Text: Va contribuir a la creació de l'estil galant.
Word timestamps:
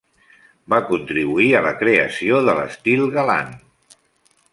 Va 0.73 0.77
contribuir 0.85 1.49
a 1.59 1.61
la 1.67 1.73
creació 1.81 2.39
de 2.47 2.57
l'estil 2.61 3.05
galant. 3.19 3.53